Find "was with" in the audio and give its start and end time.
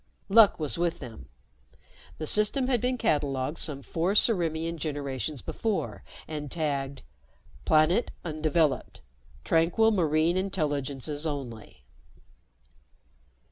0.59-0.97